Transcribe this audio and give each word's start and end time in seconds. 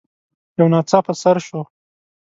يو 0.57 0.65
ناڅاپه 0.73 1.13
څررر 1.21 1.41
شو. 1.47 1.61